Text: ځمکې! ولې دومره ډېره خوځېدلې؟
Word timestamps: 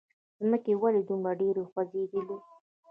ځمکې! 0.43 0.73
ولې 0.81 1.01
دومره 1.09 1.33
ډېره 1.41 1.61
خوځېدلې؟ 1.71 2.37